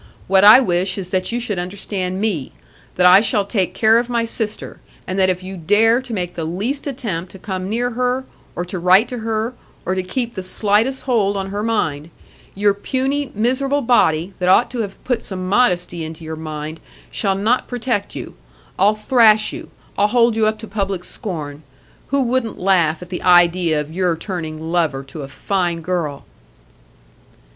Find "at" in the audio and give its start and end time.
23.03-23.09